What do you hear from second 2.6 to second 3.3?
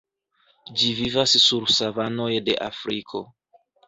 Afriko.